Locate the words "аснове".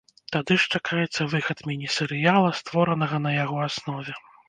3.71-4.23